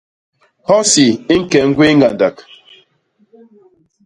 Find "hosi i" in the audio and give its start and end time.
0.67-1.35